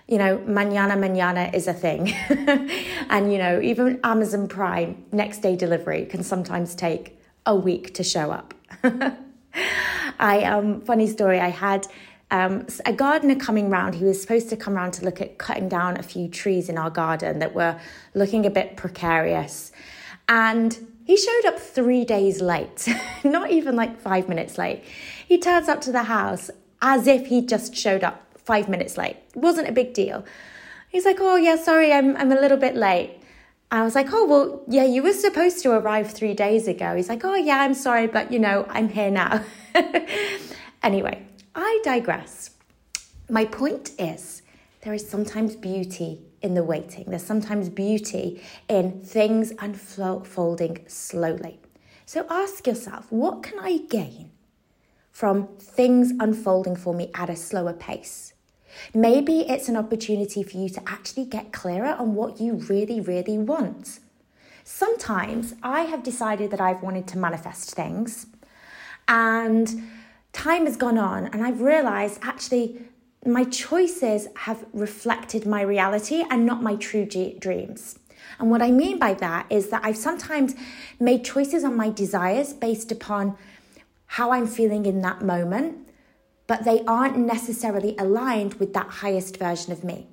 you 0.07 0.19
know, 0.19 0.39
mañana 0.39 0.97
mañana 0.99 1.53
is 1.55 1.67
a 1.67 1.73
thing. 1.73 2.13
and, 3.11 3.33
you 3.33 3.39
know, 3.39 3.61
even 3.61 4.01
Amazon 4.05 4.49
Prime 4.49 5.05
next 5.13 5.39
day 5.39 5.57
delivery 5.57 6.05
can 6.07 6.23
sometimes 6.23 6.75
take 6.75 7.19
a 7.47 7.57
week 7.57 7.95
to 7.95 8.05
show 8.05 8.31
up. 8.31 8.55
I, 10.21 10.45
um, 10.45 10.83
funny 10.83 11.07
story, 11.07 11.41
I 11.41 11.49
had 11.49 11.87
um, 12.31 12.67
a 12.85 12.93
gardener 12.93 13.37
coming 13.37 13.71
round. 13.71 13.95
He 13.95 14.05
was 14.05 14.21
supposed 14.21 14.51
to 14.51 14.57
come 14.57 14.75
round 14.75 14.93
to 14.95 15.05
look 15.05 15.23
at 15.23 15.39
cutting 15.39 15.69
down 15.69 15.97
a 15.97 16.03
few 16.03 16.29
trees 16.29 16.69
in 16.69 16.77
our 16.77 16.91
garden 16.91 17.39
that 17.39 17.55
were 17.55 17.81
looking 18.15 18.45
a 18.45 18.51
bit 18.51 18.77
precarious. 18.77 19.73
And 20.29 20.88
he 21.09 21.17
showed 21.17 21.47
up 21.47 21.59
three 21.59 22.05
days 22.05 22.43
late, 22.43 22.87
not 23.25 23.51
even 23.51 23.75
like 23.75 23.99
five 23.99 24.29
minutes 24.29 24.59
late. 24.59 24.85
He 25.27 25.39
turns 25.39 25.67
up 25.67 25.81
to 25.81 25.91
the 25.91 26.03
house 26.03 26.51
as 26.83 27.07
if 27.07 27.29
he 27.29 27.41
just 27.41 27.75
showed 27.75 28.05
up 28.05 28.27
five 28.37 28.69
minutes 28.69 28.99
late. 28.99 29.17
It 29.35 29.39
wasn't 29.39 29.71
a 29.71 29.73
big 29.73 29.95
deal. 29.95 30.27
He's 30.91 31.07
like, 31.07 31.17
Oh, 31.19 31.37
yeah, 31.37 31.57
sorry, 31.57 31.95
I'm, 31.95 32.15
I'm 32.19 32.31
a 32.31 32.39
little 32.39 32.59
bit 32.59 32.77
late. 32.77 33.15
I 33.71 33.85
was 33.85 33.95
like, 33.95 34.09
oh, 34.13 34.27
well, 34.27 34.63
yeah, 34.67 34.85
you 34.85 35.03
were 35.03 35.13
supposed 35.15 35.63
to 35.63 35.73
arrive 35.73 36.11
three 36.11 36.35
days 36.35 36.69
ago. 36.69 36.95
He's 36.97 37.09
like, 37.11 37.23
oh, 37.25 37.35
yeah, 37.35 37.61
I'm 37.61 37.75
sorry, 37.75 38.07
but 38.07 38.33
you 38.33 38.39
know, 38.39 38.67
I'm 38.71 38.89
here 38.89 39.11
now. 39.11 39.45
anyway, 40.83 41.23
I 41.55 41.81
digress. 41.85 42.51
My 43.29 43.45
point 43.45 43.91
is, 43.99 44.41
there 44.83 44.95
is 44.95 45.09
sometimes 45.09 45.55
beauty 45.55 46.23
in 46.43 46.55
the 46.55 46.63
waiting. 46.63 47.05
There's 47.09 47.23
sometimes 47.23 47.69
beauty 47.69 48.43
in 48.69 49.01
things 49.01 49.53
unfolding 49.59 50.85
slowly. 50.87 51.61
So 52.07 52.27
ask 52.31 52.67
yourself, 52.67 53.11
what 53.11 53.43
can 53.43 53.59
I 53.59 53.79
gain 53.79 54.31
from 55.11 55.49
things 55.59 56.13
unfolding 56.19 56.77
for 56.77 56.95
me 56.95 57.11
at 57.15 57.29
a 57.29 57.37
slower 57.37 57.73
pace? 57.73 58.33
Maybe 58.95 59.41
it's 59.41 59.69
an 59.69 59.77
opportunity 59.77 60.43
for 60.43 60.57
you 60.57 60.69
to 60.71 60.83
actually 60.89 61.25
get 61.25 61.53
clearer 61.53 61.97
on 61.99 62.15
what 62.15 62.41
you 62.41 62.55
really, 62.55 63.01
really 63.01 63.37
want. 63.39 63.99
Sometimes 64.65 65.55
I 65.63 65.83
have 65.83 66.03
decided 66.03 66.51
that 66.51 66.61
I've 66.61 66.83
wanted 66.83 67.07
to 67.09 67.19
manifest 67.19 67.75
things, 67.75 68.27
and 69.09 69.83
time 70.33 70.67
has 70.67 70.77
gone 70.77 70.99
on, 70.99 71.27
and 71.27 71.43
I've 71.43 71.63
realized 71.63 72.21
actually 72.23 72.83
my 73.27 73.45
choices 73.45 74.29
have 74.37 74.65
reflected 74.73 75.47
my 75.47 75.63
reality 75.63 76.25
and 76.31 76.47
not 76.47 76.63
my 76.63 76.77
true 76.77 77.05
dreams. 77.05 77.99
And 78.39 78.51
what 78.51 78.63
I 78.63 78.71
mean 78.71 78.99
by 78.99 79.15
that 79.15 79.47
is 79.51 79.71
that 79.71 79.85
I've 79.85 79.97
sometimes 79.97 80.55
made 81.01 81.25
choices 81.25 81.65
on 81.65 81.77
my 81.77 81.91
desires 81.91 82.53
based 82.53 82.93
upon 82.93 83.37
how 84.07 84.31
I'm 84.31 84.47
feeling 84.47 84.87
in 84.87 85.03
that 85.03 85.23
moment, 85.23 85.89
but 86.47 86.65
they 86.65 86.85
aren't 86.87 87.19
necessarily 87.19 87.95
aligned 87.99 88.55
with 88.55 88.73
that 88.75 88.89
highest 88.89 89.37
version 89.37 89.73
of 89.73 89.85
me. 89.85 90.07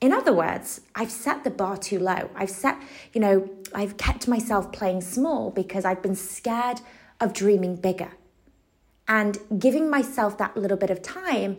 In 0.00 0.12
other 0.12 0.32
words, 0.32 0.80
I've 0.94 1.10
set 1.10 1.44
the 1.44 1.50
bar 1.50 1.76
too 1.76 1.98
low. 1.98 2.30
I've 2.34 2.50
set, 2.50 2.80
you 3.12 3.20
know, 3.20 3.48
I've 3.74 3.98
kept 3.98 4.26
myself 4.26 4.72
playing 4.72 5.02
small 5.02 5.50
because 5.50 5.84
I've 5.84 6.02
been 6.02 6.16
scared 6.16 6.80
of 7.20 7.34
dreaming 7.34 7.76
bigger. 7.76 8.12
And 9.06 9.38
giving 9.58 9.90
myself 9.90 10.38
that 10.38 10.56
little 10.56 10.76
bit 10.76 10.88
of 10.88 11.02
time 11.02 11.58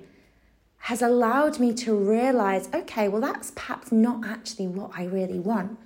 has 0.82 1.02
allowed 1.02 1.60
me 1.60 1.74
to 1.74 1.96
realize 1.96 2.68
okay, 2.74 3.08
well, 3.08 3.22
that's 3.22 3.52
perhaps 3.52 3.92
not 3.92 4.26
actually 4.26 4.68
what 4.68 4.92
I 4.96 5.06
really 5.06 5.40
want. 5.40 5.78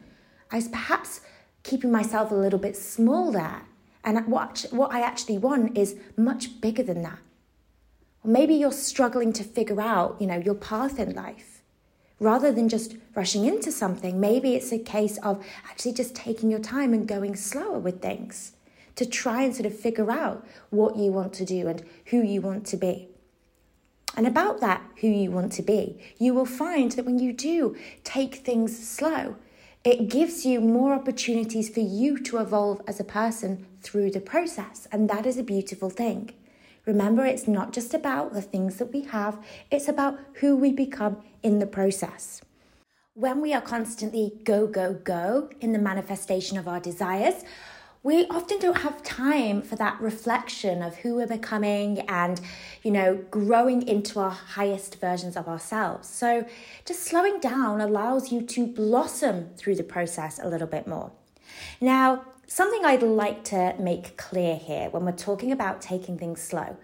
I 0.51 0.55
was 0.55 0.67
perhaps 0.69 1.21
keeping 1.63 1.91
myself 1.91 2.31
a 2.31 2.35
little 2.35 2.59
bit 2.59 2.77
small 2.77 3.31
there. 3.31 3.63
And 4.03 4.25
what, 4.27 4.65
what 4.69 4.93
I 4.93 5.01
actually 5.01 5.39
want 5.39 5.77
is 5.77 5.95
much 6.15 6.61
bigger 6.61 6.83
than 6.83 7.01
that. 7.01 7.19
Or 8.23 8.29
maybe 8.29 8.53
you're 8.53 8.71
struggling 8.71 9.33
to 9.33 9.43
figure 9.43 9.81
out, 9.81 10.17
you 10.19 10.27
know, 10.27 10.37
your 10.37 10.53
path 10.53 10.99
in 10.99 11.13
life. 11.13 11.63
Rather 12.19 12.51
than 12.51 12.69
just 12.69 12.95
rushing 13.15 13.45
into 13.45 13.71
something, 13.71 14.19
maybe 14.19 14.55
it's 14.55 14.71
a 14.71 14.79
case 14.79 15.17
of 15.17 15.43
actually 15.67 15.91
just 15.91 16.15
taking 16.15 16.49
your 16.49 16.59
time 16.59 16.93
and 16.93 17.07
going 17.07 17.35
slower 17.35 17.79
with 17.79 18.01
things 18.01 18.53
to 18.95 19.05
try 19.05 19.41
and 19.41 19.53
sort 19.53 19.65
of 19.65 19.77
figure 19.77 20.09
out 20.09 20.47
what 20.69 20.95
you 20.95 21.11
want 21.11 21.33
to 21.33 21.43
do 21.43 21.67
and 21.67 21.83
who 22.05 22.21
you 22.21 22.39
want 22.39 22.65
to 22.67 22.77
be 22.77 23.09
and 24.15 24.25
about 24.25 24.62
that 24.62 24.81
who 25.01 25.07
you 25.07 25.31
want 25.31 25.51
to 25.53 25.62
be, 25.62 26.00
you 26.17 26.34
will 26.34 26.45
find 26.45 26.91
that 26.93 27.05
when 27.05 27.19
you 27.19 27.34
do 27.34 27.75
take 28.03 28.36
things 28.36 28.88
slow, 28.88 29.36
it 29.84 30.10
gives 30.10 30.45
you 30.45 30.62
more 30.62 30.93
opportunities 30.93 31.69
for 31.69 31.81
you 31.81 32.17
to 32.24 32.38
evolve 32.38 32.81
as 32.88 33.00
a 33.00 33.03
person 33.03 33.67
through 33.81 34.12
the 34.12 34.19
process. 34.19 34.88
And 34.91 35.10
that 35.10 35.25
is 35.25 35.38
a 35.38 35.43
beautiful 35.43 35.89
thing. 35.89 36.31
Remember, 36.86 37.25
it's 37.25 37.48
not 37.48 37.74
just 37.74 37.93
about 37.93 38.34
the 38.34 38.41
things 38.41 38.77
that 38.77 38.93
we 38.93 39.01
have, 39.01 39.43
it's 39.72 39.88
about 39.88 40.19
who 40.36 40.55
we 40.55 40.72
become 40.72 41.17
in 41.43 41.60
the 41.60 41.67
process. 41.67 42.41
When 43.13 43.41
we 43.41 43.53
are 43.53 43.62
constantly 43.62 44.34
go, 44.43 44.67
go, 44.67 44.93
go 44.93 45.50
in 45.62 45.72
the 45.72 45.79
manifestation 45.79 46.57
of 46.57 46.67
our 46.67 46.79
desires, 46.79 47.43
we 48.05 48.27
often 48.27 48.59
don't 48.59 48.77
have 48.77 49.01
time 49.01 49.63
for 49.63 49.75
that 49.77 50.00
reflection 50.00 50.83
of 50.83 50.95
who 50.97 51.15
we're 51.15 51.25
becoming 51.25 52.01
and, 52.01 52.39
you 52.83 52.91
know, 52.91 53.15
growing 53.31 53.81
into 53.88 54.19
our 54.19 54.29
highest 54.29 55.01
versions 55.01 55.35
of 55.35 55.47
ourselves. 55.47 56.07
So, 56.07 56.45
just 56.85 57.01
slowing 57.01 57.39
down 57.39 57.81
allows 57.81 58.31
you 58.31 58.43
to 58.43 58.67
blossom 58.67 59.50
through 59.57 59.77
the 59.77 59.83
process 59.83 60.38
a 60.38 60.47
little 60.47 60.67
bit 60.67 60.85
more. 60.85 61.13
Now, 61.81 62.25
something 62.45 62.85
I'd 62.85 63.01
like 63.01 63.43
to 63.45 63.74
make 63.79 64.17
clear 64.17 64.55
here 64.55 64.91
when 64.91 65.03
we're 65.03 65.12
talking 65.12 65.51
about 65.51 65.81
taking 65.81 66.15
things 66.19 66.43
slow 66.43 66.77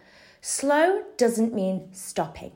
slow 0.44 1.04
doesn't 1.18 1.54
mean 1.54 1.88
stopping. 1.94 2.51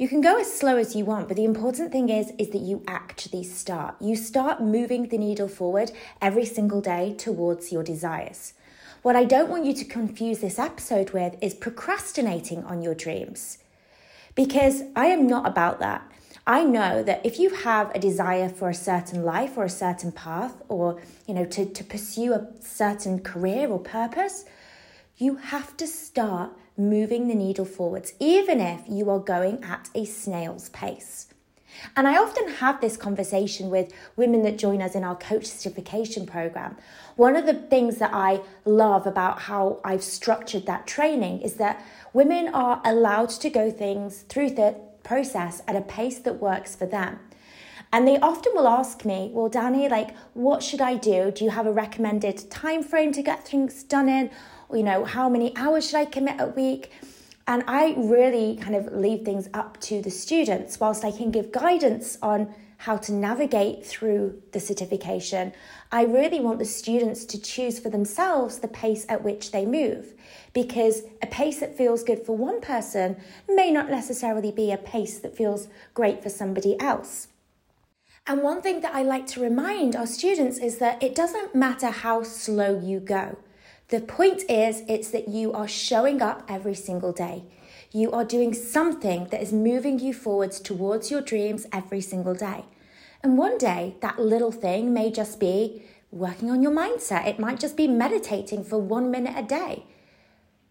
You 0.00 0.08
can 0.08 0.22
go 0.22 0.38
as 0.40 0.50
slow 0.50 0.78
as 0.78 0.96
you 0.96 1.04
want, 1.04 1.28
but 1.28 1.36
the 1.36 1.44
important 1.44 1.92
thing 1.92 2.08
is 2.08 2.32
is 2.38 2.48
that 2.52 2.62
you 2.62 2.82
actually 2.88 3.44
start. 3.44 3.96
You 4.00 4.16
start 4.16 4.62
moving 4.62 5.08
the 5.08 5.18
needle 5.18 5.46
forward 5.46 5.92
every 6.22 6.46
single 6.46 6.80
day 6.80 7.14
towards 7.18 7.70
your 7.70 7.82
desires. 7.82 8.54
What 9.02 9.14
I 9.14 9.24
don't 9.24 9.50
want 9.50 9.66
you 9.66 9.74
to 9.74 9.84
confuse 9.84 10.38
this 10.38 10.58
episode 10.58 11.10
with 11.10 11.36
is 11.42 11.52
procrastinating 11.52 12.64
on 12.64 12.80
your 12.80 12.94
dreams. 12.94 13.58
Because 14.34 14.84
I 14.96 15.08
am 15.08 15.26
not 15.26 15.46
about 15.46 15.80
that. 15.80 16.10
I 16.46 16.64
know 16.64 17.02
that 17.02 17.20
if 17.22 17.38
you 17.38 17.50
have 17.50 17.94
a 17.94 17.98
desire 17.98 18.48
for 18.48 18.70
a 18.70 18.74
certain 18.74 19.22
life 19.22 19.58
or 19.58 19.64
a 19.64 19.68
certain 19.68 20.12
path 20.12 20.62
or, 20.70 20.98
you 21.26 21.34
know, 21.34 21.44
to, 21.44 21.66
to 21.66 21.84
pursue 21.84 22.32
a 22.32 22.48
certain 22.58 23.20
career 23.20 23.68
or 23.68 23.78
purpose, 23.78 24.46
you 25.18 25.36
have 25.36 25.76
to 25.76 25.86
start 25.86 26.52
moving 26.80 27.28
the 27.28 27.34
needle 27.34 27.64
forwards, 27.64 28.14
even 28.18 28.60
if 28.60 28.80
you 28.88 29.10
are 29.10 29.18
going 29.18 29.62
at 29.62 29.88
a 29.94 30.04
snail's 30.04 30.68
pace. 30.70 31.26
And 31.96 32.08
I 32.08 32.18
often 32.18 32.48
have 32.48 32.80
this 32.80 32.96
conversation 32.96 33.70
with 33.70 33.92
women 34.16 34.42
that 34.42 34.58
join 34.58 34.82
us 34.82 34.94
in 34.94 35.04
our 35.04 35.14
coach 35.14 35.46
certification 35.46 36.26
program. 36.26 36.76
One 37.16 37.36
of 37.36 37.46
the 37.46 37.54
things 37.54 37.98
that 37.98 38.10
I 38.12 38.40
love 38.64 39.06
about 39.06 39.40
how 39.42 39.80
I've 39.84 40.02
structured 40.02 40.66
that 40.66 40.86
training 40.86 41.42
is 41.42 41.54
that 41.54 41.84
women 42.12 42.48
are 42.48 42.82
allowed 42.84 43.30
to 43.30 43.50
go 43.50 43.70
things 43.70 44.22
through 44.22 44.50
the 44.50 44.74
process 45.02 45.62
at 45.68 45.76
a 45.76 45.80
pace 45.80 46.18
that 46.18 46.40
works 46.40 46.74
for 46.74 46.86
them. 46.86 47.18
And 47.92 48.06
they 48.06 48.18
often 48.18 48.52
will 48.54 48.68
ask 48.68 49.04
me, 49.04 49.30
"Well, 49.32 49.50
Dani, 49.50 49.90
like 49.90 50.10
what 50.34 50.62
should 50.62 50.80
I 50.80 50.96
do? 50.96 51.30
Do 51.30 51.44
you 51.44 51.50
have 51.50 51.66
a 51.66 51.72
recommended 51.72 52.50
time 52.50 52.82
frame 52.82 53.12
to 53.12 53.22
get 53.22 53.46
things 53.46 53.82
done 53.82 54.08
in?" 54.08 54.30
You 54.72 54.82
know, 54.82 55.04
how 55.04 55.28
many 55.28 55.56
hours 55.56 55.86
should 55.86 55.96
I 55.96 56.04
commit 56.04 56.40
a 56.40 56.46
week? 56.46 56.90
And 57.46 57.64
I 57.66 57.94
really 57.96 58.56
kind 58.56 58.76
of 58.76 58.92
leave 58.92 59.24
things 59.24 59.48
up 59.52 59.80
to 59.80 60.00
the 60.00 60.10
students, 60.10 60.78
whilst 60.78 61.04
I 61.04 61.10
can 61.10 61.30
give 61.30 61.52
guidance 61.52 62.16
on 62.22 62.54
how 62.80 62.96
to 62.96 63.12
navigate 63.12 63.84
through 63.84 64.40
the 64.52 64.60
certification. 64.60 65.52
I 65.92 66.04
really 66.04 66.40
want 66.40 66.58
the 66.58 66.64
students 66.64 67.26
to 67.26 67.40
choose 67.40 67.78
for 67.78 67.90
themselves 67.90 68.60
the 68.60 68.68
pace 68.68 69.04
at 69.08 69.22
which 69.22 69.50
they 69.50 69.66
move 69.66 70.14
because 70.54 71.02
a 71.20 71.26
pace 71.26 71.60
that 71.60 71.76
feels 71.76 72.02
good 72.02 72.24
for 72.24 72.34
one 72.34 72.62
person 72.62 73.16
may 73.48 73.70
not 73.70 73.90
necessarily 73.90 74.50
be 74.50 74.72
a 74.72 74.78
pace 74.78 75.18
that 75.18 75.36
feels 75.36 75.68
great 75.92 76.22
for 76.22 76.30
somebody 76.30 76.80
else. 76.80 77.28
And 78.26 78.42
one 78.42 78.62
thing 78.62 78.80
that 78.80 78.94
I 78.94 79.02
like 79.02 79.26
to 79.28 79.42
remind 79.42 79.94
our 79.94 80.06
students 80.06 80.56
is 80.58 80.78
that 80.78 81.02
it 81.02 81.14
doesn't 81.14 81.54
matter 81.54 81.90
how 81.90 82.22
slow 82.22 82.80
you 82.80 83.00
go. 83.00 83.36
The 83.90 84.00
point 84.00 84.44
is, 84.48 84.82
it's 84.88 85.10
that 85.10 85.26
you 85.26 85.52
are 85.52 85.66
showing 85.66 86.22
up 86.22 86.44
every 86.48 86.76
single 86.76 87.12
day. 87.12 87.42
You 87.90 88.12
are 88.12 88.24
doing 88.24 88.54
something 88.54 89.26
that 89.30 89.42
is 89.42 89.52
moving 89.52 89.98
you 89.98 90.14
forwards 90.14 90.60
towards 90.60 91.10
your 91.10 91.20
dreams 91.20 91.66
every 91.72 92.00
single 92.00 92.34
day. 92.34 92.66
And 93.20 93.36
one 93.36 93.58
day, 93.58 93.96
that 94.00 94.20
little 94.20 94.52
thing 94.52 94.94
may 94.94 95.10
just 95.10 95.40
be 95.40 95.82
working 96.12 96.52
on 96.52 96.62
your 96.62 96.70
mindset. 96.70 97.26
It 97.26 97.40
might 97.40 97.58
just 97.58 97.76
be 97.76 97.88
meditating 97.88 98.62
for 98.62 98.78
one 98.78 99.10
minute 99.10 99.34
a 99.36 99.42
day. 99.42 99.86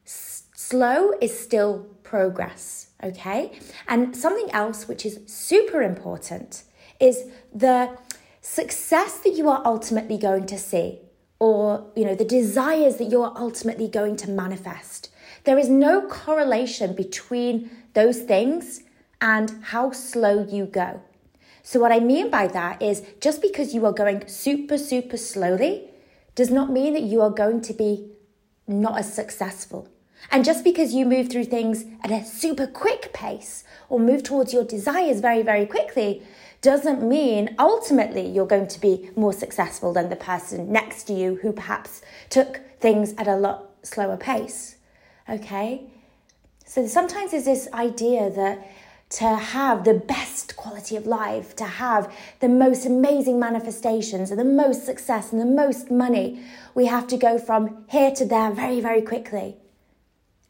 S- 0.06 0.44
slow 0.56 1.12
is 1.20 1.38
still 1.38 1.88
progress, 2.04 2.92
okay? 3.04 3.60
And 3.90 4.16
something 4.16 4.50
else 4.52 4.88
which 4.88 5.06
is 5.06 5.20
super 5.26 5.82
important 5.82 6.64
is 7.02 7.26
the 7.54 7.98
success 8.40 9.20
that 9.20 9.34
you 9.34 9.50
are 9.50 9.62
ultimately 9.66 10.18
going 10.18 10.46
to 10.46 10.58
see 10.58 11.02
or 11.39 11.89
you 11.96 12.05
know 12.05 12.15
the 12.15 12.25
desires 12.25 12.98
that 12.98 13.10
you're 13.10 13.34
ultimately 13.38 13.88
going 13.88 14.15
to 14.17 14.29
manifest. 14.29 15.10
There 15.46 15.58
is 15.58 15.69
no 15.69 16.08
correlation 16.08 16.93
between 16.93 17.72
those 17.93 18.19
things 18.19 18.84
and 19.22 19.51
how 19.63 19.91
slow 19.91 20.46
you 20.46 20.65
go. 20.65 21.01
So 21.63 21.79
what 21.79 21.91
i 21.91 22.00
mean 22.00 22.29
by 22.29 22.48
that 22.48 22.81
is 22.81 23.03
just 23.22 23.41
because 23.41 23.74
you 23.74 23.86
are 23.86 23.93
going 23.93 24.27
super 24.27 24.77
super 24.77 25.17
slowly 25.17 25.89
does 26.36 26.50
not 26.50 26.72
mean 26.72 26.93
that 26.93 27.03
you 27.03 27.22
are 27.22 27.29
going 27.29 27.62
to 27.62 27.74
be 27.74 28.12
not 28.67 29.00
as 29.00 29.13
successful. 29.13 29.89
And 30.31 30.43
just 30.43 30.63
because 30.63 30.93
you 30.93 31.05
move 31.05 31.29
through 31.29 31.46
things 31.46 31.86
at 32.03 32.12
a 32.12 32.25
super 32.25 32.67
quick 32.67 33.13
pace 33.13 33.63
or 33.88 34.00
move 34.00 34.24
towards 34.24 34.53
your 34.53 34.65
desires 34.65 35.22
very 35.22 35.41
very 35.43 35.65
quickly 35.65 36.22
doesn't 36.62 37.01
mean 37.01 37.56
ultimately 37.58 38.28
you're 38.28 38.46
going 38.46 38.68
to 38.68 38.80
be 38.80 39.10
more 39.16 39.34
successful 39.34 39.94
than 39.94 40.10
the 40.10 40.16
person 40.16 40.72
next 40.72 41.04
to 41.04 41.13
you 41.13 41.36
who 41.36 41.51
perhaps 41.54 42.01
took 42.30 42.62
things 42.80 43.13
at 43.18 43.28
a 43.28 43.36
lot 43.36 43.70
slower 43.84 44.18
pace. 44.18 44.75
Okay? 45.30 45.84
So 46.66 46.86
sometimes 46.88 47.32
there's 47.32 47.46
this 47.46 47.68
idea 47.74 48.30
that 48.30 48.68
to 49.10 49.25
have 49.25 49.86
the 49.86 49.94
best 49.94 50.56
quality 50.56 50.96
of 50.96 51.08
life, 51.08 51.56
to 51.56 51.63
have 51.63 52.13
the 52.42 52.50
most 52.50 52.86
amazing 52.86 53.39
manifestations 53.39 54.30
and 54.30 54.39
the 54.39 54.46
most 54.46 54.86
success 54.86 55.32
and 55.32 55.42
the 55.42 55.46
most 55.46 55.89
money, 55.89 56.44
we 56.75 56.86
have 56.86 57.08
to 57.08 57.18
go 57.18 57.39
from 57.39 57.86
here 57.89 58.12
to 58.12 58.25
there 58.25 58.51
very, 58.51 58.80
very 58.80 59.01
quickly. 59.01 59.58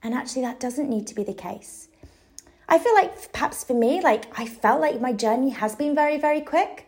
And 0.04 0.14
actually, 0.14 0.42
that 0.42 0.60
doesn't 0.60 0.90
need 0.90 1.08
to 1.08 1.16
be 1.16 1.24
the 1.24 1.34
case. 1.34 1.89
I 2.72 2.78
feel 2.78 2.94
like 2.94 3.32
perhaps 3.34 3.64
for 3.64 3.74
me, 3.74 4.00
like 4.00 4.26
I 4.40 4.46
felt 4.46 4.80
like 4.80 5.02
my 5.02 5.12
journey 5.12 5.50
has 5.50 5.76
been 5.76 5.96
very, 5.96 6.20
very 6.20 6.40
quick. 6.40 6.86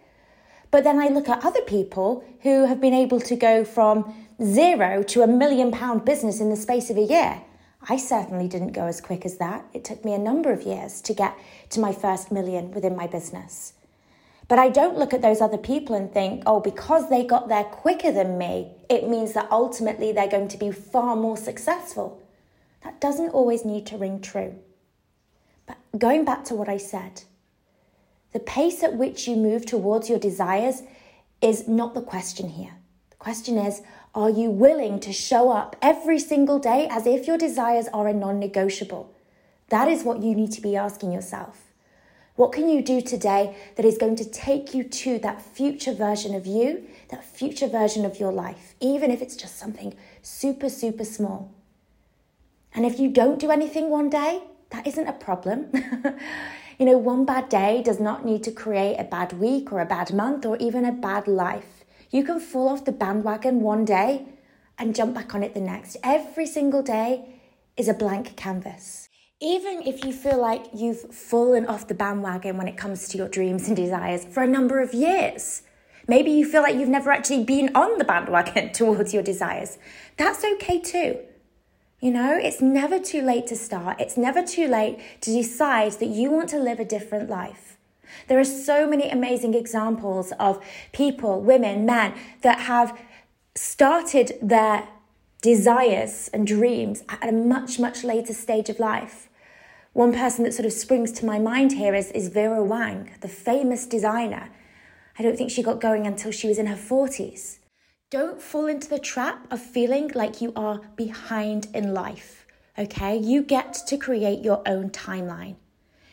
But 0.70 0.84
then 0.84 1.00
I 1.00 1.08
look 1.08 1.28
at 1.28 1.44
other 1.44 1.62
people 1.62 2.24
who 2.44 2.66
have 2.68 2.80
been 2.80 2.94
able 2.94 3.20
to 3.22 3.36
go 3.36 3.66
from 3.66 4.14
zero 4.44 5.02
to 5.04 5.24
a 5.24 5.28
million 5.28 5.72
pound 5.72 6.06
business 6.06 6.40
in 6.40 6.52
the 6.52 6.56
space 6.56 6.92
of 6.92 6.98
a 6.98 7.02
year. 7.02 7.42
I 7.90 7.98
certainly 7.98 8.48
didn't 8.48 8.74
go 8.74 8.86
as 8.86 9.02
quick 9.02 9.26
as 9.26 9.38
that. 9.38 9.66
It 9.74 9.84
took 9.84 10.06
me 10.06 10.14
a 10.14 10.20
number 10.20 10.52
of 10.54 10.62
years 10.62 11.02
to 11.02 11.16
get 11.16 11.36
to 11.72 11.80
my 11.80 11.92
first 11.92 12.32
million 12.32 12.70
within 12.72 12.96
my 12.96 13.08
business. 13.08 13.74
But 14.48 14.60
I 14.60 14.70
don't 14.70 15.00
look 15.00 15.16
at 15.16 15.24
those 15.24 15.42
other 15.42 15.58
people 15.58 15.96
and 15.96 16.14
think, 16.14 16.44
oh, 16.46 16.60
because 16.60 17.10
they 17.10 17.26
got 17.26 17.50
there 17.50 17.64
quicker 17.64 18.12
than 18.12 18.38
me, 18.38 18.72
it 18.88 19.10
means 19.10 19.34
that 19.34 19.52
ultimately 19.52 20.12
they're 20.12 20.28
going 20.28 20.50
to 20.50 20.58
be 20.58 20.72
far 20.72 21.16
more 21.16 21.38
successful. 21.38 22.22
That 22.84 23.02
doesn't 23.02 23.30
always 23.30 23.66
need 23.66 23.88
to 23.88 23.98
ring 23.98 24.22
true. 24.22 24.60
But 25.65 25.77
going 25.98 26.25
back 26.25 26.44
to 26.46 26.56
what 26.56 26.70
I 26.70 26.77
said, 26.77 27.24
the 28.34 28.39
pace 28.39 28.84
at 28.84 28.96
which 28.96 29.27
you 29.27 29.36
move 29.36 29.65
towards 29.65 30.10
your 30.10 30.20
desires 30.20 30.84
is 31.41 31.68
not 31.68 31.94
the 31.94 32.01
question 32.01 32.50
here. 32.50 32.74
The 33.10 33.18
question 33.18 33.58
is, 33.58 33.82
are 34.13 34.30
you 34.30 34.50
willing 34.50 35.00
to 35.01 35.13
show 35.13 35.51
up 35.51 35.75
every 35.82 36.20
single 36.20 36.60
day 36.60 36.88
as 36.89 37.06
if 37.06 37.27
your 37.27 37.38
desires 37.38 37.88
are 37.94 38.08
a 38.08 38.13
non 38.13 38.39
negotiable? 38.39 39.13
That 39.70 39.88
is 39.88 40.03
what 40.03 40.22
you 40.22 40.36
need 40.36 40.51
to 40.53 40.62
be 40.62 40.75
asking 40.75 41.12
yourself. 41.12 41.72
What 42.36 42.51
can 42.53 42.70
you 42.70 42.82
do 42.82 43.01
today 43.01 43.56
that 43.75 43.86
is 43.86 43.98
going 43.98 44.15
to 44.18 44.30
take 44.30 44.74
you 44.74 44.84
to 44.84 45.20
that 45.20 45.41
future 45.41 45.94
version 45.94 46.34
of 46.34 46.46
you, 46.46 46.88
that 47.10 47.24
future 47.24 47.68
version 47.68 48.06
of 48.06 48.20
your 48.20 48.32
life, 48.32 48.75
even 48.80 49.12
if 49.12 49.22
it's 49.22 49.36
just 49.36 49.58
something 49.58 49.94
super, 50.22 50.70
super 50.70 51.06
small? 51.06 51.53
And 52.74 52.86
if 52.86 53.00
you 53.00 53.10
don't 53.10 53.39
do 53.39 53.51
anything 53.51 53.89
one 53.89 54.10
day, 54.10 54.41
that 54.72 54.88
isn't 54.88 55.08
a 55.08 55.13
problem. 55.13 55.72
you 56.80 56.86
know, 56.86 56.98
one 56.98 57.25
bad 57.25 57.50
day 57.50 57.82
does 57.84 58.00
not 58.00 58.25
need 58.25 58.44
to 58.44 58.51
create 58.51 58.98
a 58.98 59.04
bad 59.04 59.34
week 59.34 59.72
or 59.72 59.80
a 59.80 59.86
bad 59.86 60.13
month 60.13 60.46
or 60.46 60.58
even 60.58 60.86
a 60.86 60.92
bad 60.92 61.28
life. 61.28 61.86
You 62.10 62.24
can 62.24 62.40
fall 62.40 62.70
off 62.70 62.86
the 62.86 62.92
bandwagon 62.92 63.62
one 63.62 63.86
day 63.86 64.25
and 64.78 64.96
jump 64.96 65.13
back 65.13 65.36
on 65.36 65.44
it 65.44 65.54
the 65.54 65.62
next. 65.62 65.98
Every 66.04 66.46
single 66.46 66.82
day 66.82 67.40
is 67.78 67.88
a 67.88 67.94
blank 67.94 68.36
canvas. 68.36 69.10
Even 69.40 69.82
if 69.86 70.06
you 70.06 70.13
feel 70.13 70.40
like 70.40 70.66
you've 70.74 71.13
fallen 71.13 71.66
off 71.66 71.88
the 71.88 71.94
bandwagon 71.94 72.58
when 72.58 72.68
it 72.68 72.78
comes 72.78 73.08
to 73.10 73.18
your 73.18 73.28
dreams 73.28 73.68
and 73.68 73.75
desires 73.75 74.25
for 74.25 74.44
a 74.44 74.48
number 74.48 74.80
of 74.80 74.94
years, 74.94 75.63
maybe 76.08 76.32
you 76.32 76.46
feel 76.46 76.62
like 76.62 76.75
you've 76.75 76.90
never 76.90 77.12
actually 77.12 77.44
been 77.44 77.75
on 77.75 77.98
the 77.98 78.04
bandwagon 78.04 78.72
towards 78.74 79.13
your 79.13 79.24
desires, 79.24 79.78
that's 80.18 80.44
okay 80.44 80.80
too. 80.80 81.20
You 82.01 82.10
know, 82.10 82.36
it's 82.36 82.62
never 82.62 82.98
too 82.98 83.22
late 83.22 83.46
to 83.48 83.55
start. 83.55 84.01
It's 84.01 84.17
never 84.17 84.41
too 84.41 84.67
late 84.67 85.00
to 85.22 85.31
decide 85.31 85.91
that 85.93 86.08
you 86.08 86.31
want 86.31 86.50
to 86.50 86.58
live 86.58 86.79
a 86.79 86.86
different 86.86 87.29
life. 87.29 87.77
There 88.27 88.39
are 88.39 88.43
so 88.43 88.88
many 88.88 89.08
amazing 89.08 89.53
examples 89.53 90.34
of 90.39 90.60
people, 90.93 91.41
women, 91.41 91.86
men 91.86 92.15
that 92.41 92.62
have 92.62 93.00
started 93.53 94.34
their 94.41 94.88
desires 95.43 96.27
and 96.34 96.48
dreams 96.48 97.03
at 97.08 97.29
a 97.29 97.31
much, 97.31 97.77
much 97.77 98.03
later 98.03 98.34
stage 98.34 98.70
of 98.70 98.79
life. 98.79 99.29
One 99.93 100.12
person 100.12 100.43
that 100.46 100.55
sort 100.55 100.65
of 100.65 100.74
springs 100.74 101.12
to 101.13 101.25
my 101.25 101.38
mind 101.38 101.74
here 101.74 101.93
is, 101.93 102.10
is 102.12 102.29
Vera 102.29 102.63
Wang, 102.63 103.12
the 103.22 103.27
famous 103.27 103.86
designer. 103.86 104.50
I 105.20 105.24
don't 105.24 105.38
think 105.38 105.51
she 105.51 105.62
got 105.62 105.79
going 105.79 106.08
until 106.08 106.31
she 106.31 106.48
was 106.48 106.58
in 106.58 106.65
her 106.65 106.75
40s. 106.75 107.60
Don't 108.12 108.41
fall 108.41 108.65
into 108.65 108.89
the 108.89 109.00
trap 109.00 109.48
of 109.50 109.62
feeling 109.62 110.12
like 110.13 110.41
you 110.41 110.51
are 110.53 110.82
behind 110.98 111.70
in 111.74 111.94
life, 111.94 112.46
okay? 112.77 113.15
You 113.15 113.41
get 113.41 113.74
to 113.88 113.96
create 113.96 114.44
your 114.44 114.62
own 114.65 114.89
timeline. 114.89 115.56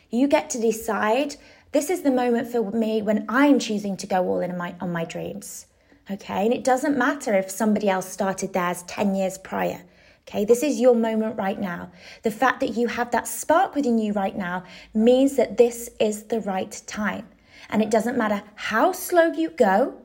You 0.09 0.29
get 0.29 0.49
to 0.51 0.61
decide 0.61 1.35
this 1.73 1.89
is 1.89 2.03
the 2.03 2.09
moment 2.09 2.47
for 2.47 2.71
me 2.71 3.01
when 3.01 3.25
I'm 3.27 3.59
choosing 3.59 3.97
to 3.97 4.07
go 4.07 4.25
all 4.29 4.39
in 4.39 4.49
on 4.51 4.57
my, 4.57 4.75
on 4.79 4.93
my 4.93 5.03
dreams. 5.03 5.65
Okay, 6.09 6.45
and 6.45 6.53
it 6.53 6.63
doesn't 6.63 6.97
matter 6.97 7.33
if 7.33 7.51
somebody 7.51 7.89
else 7.89 8.09
started 8.09 8.53
theirs 8.53 8.83
10 8.83 9.13
years 9.15 9.37
prior. 9.37 9.81
Okay, 10.25 10.45
this 10.45 10.63
is 10.63 10.79
your 10.79 10.95
moment 10.95 11.37
right 11.37 11.59
now. 11.59 11.91
The 12.23 12.31
fact 12.31 12.61
that 12.61 12.77
you 12.77 12.87
have 12.87 13.11
that 13.11 13.27
spark 13.27 13.75
within 13.75 13.99
you 13.99 14.13
right 14.13 14.37
now 14.37 14.63
means 14.93 15.35
that 15.35 15.57
this 15.57 15.89
is 15.99 16.23
the 16.23 16.39
right 16.39 16.81
time. 16.87 17.27
And 17.69 17.81
it 17.81 17.91
doesn't 17.91 18.17
matter 18.17 18.41
how 18.55 18.93
slow 18.93 19.33
you 19.33 19.49
go. 19.49 19.95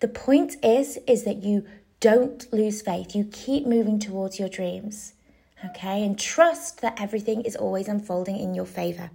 The 0.00 0.08
point 0.08 0.56
is 0.62 0.98
is 1.06 1.24
that 1.24 1.42
you 1.42 1.64
don't 2.00 2.50
lose 2.52 2.82
faith. 2.82 3.14
You 3.14 3.24
keep 3.24 3.66
moving 3.66 3.98
towards 3.98 4.38
your 4.38 4.48
dreams. 4.48 5.14
Okay? 5.64 6.04
And 6.04 6.18
trust 6.18 6.80
that 6.82 7.00
everything 7.00 7.42
is 7.42 7.56
always 7.56 7.88
unfolding 7.88 8.38
in 8.38 8.54
your 8.54 8.66
favor. 8.66 9.10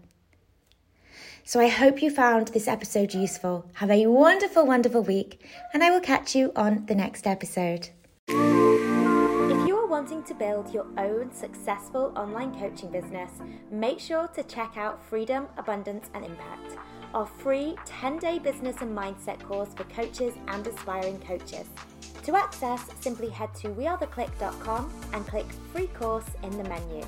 So 1.46 1.60
I 1.60 1.68
hope 1.68 2.02
you 2.02 2.10
found 2.10 2.50
this 2.50 2.68
episode 2.68 3.14
useful. 3.14 3.70
Have 3.74 3.92
a 3.92 4.08
wonderful, 4.08 4.66
wonderful 4.66 5.04
week, 5.04 5.46
and 5.74 5.84
I 5.84 5.90
will 5.90 6.00
catch 6.00 6.36
you 6.36 6.54
on 6.56 6.86
the 6.86 6.96
next 6.96 7.28
episode. 7.28 7.90
If 8.30 9.68
you 9.68 9.78
are 9.78 9.88
wanting 9.88 10.24
to 10.24 10.34
build 10.34 10.74
your 10.74 10.88
own 10.98 11.34
successful 11.34 12.14
online 12.16 12.58
coaching 12.58 12.92
business, 12.92 13.30
make 13.70 14.00
sure 14.00 14.28
to 14.28 14.44
check 14.44 14.78
out 14.78 15.04
Freedom, 15.04 15.48
Abundance, 15.58 16.10
and 16.14 16.24
Impact, 16.24 16.78
our 17.14 17.26
free 17.26 17.76
10 17.86 18.20
day 18.20 18.40
business 18.40 18.82
and 18.82 18.98
mindset 18.98 19.40
course 19.42 19.74
for 19.74 19.84
coaches 19.86 20.34
and 20.48 20.66
aspiring 20.66 21.20
coaches. 21.20 21.68
To 22.24 22.36
access, 22.36 22.86
simply 23.02 23.30
head 23.30 23.54
to 23.56 23.70
wearetheclique.com 23.70 24.92
and 25.14 25.28
click 25.28 25.46
free 25.74 25.88
course 25.88 26.30
in 26.42 26.52
the 26.58 26.64
menu. 26.64 27.04